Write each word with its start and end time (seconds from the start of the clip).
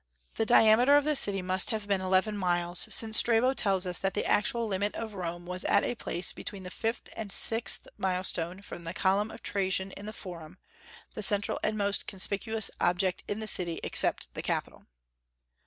The 0.33 0.47
diameter 0.47 0.97
of 0.97 1.03
the 1.03 1.15
city 1.15 1.43
must 1.43 1.69
have 1.69 1.87
been 1.87 2.01
eleven 2.01 2.35
miles, 2.35 2.87
since 2.89 3.19
Strabo 3.19 3.53
tells 3.53 3.85
us 3.85 3.99
that 3.99 4.15
the 4.15 4.25
actual 4.25 4.65
limit 4.65 4.95
of 4.95 5.13
Rome 5.13 5.45
was 5.45 5.63
at 5.65 5.83
a 5.83 5.93
place 5.93 6.33
between 6.33 6.63
the 6.63 6.71
fifth 6.71 7.07
and 7.15 7.31
sixth 7.31 7.87
milestone 7.99 8.63
from 8.63 8.83
the 8.83 8.95
column 8.95 9.29
of 9.29 9.43
Trajan 9.43 9.91
in 9.91 10.07
the 10.07 10.11
Forum, 10.11 10.57
the 11.13 11.21
central 11.21 11.59
and 11.63 11.77
most 11.77 12.07
conspicuous 12.07 12.71
object 12.79 13.23
in 13.27 13.41
the 13.41 13.45
city 13.45 13.79
except 13.83 14.33
the 14.33 14.41
capitol. 14.41 14.87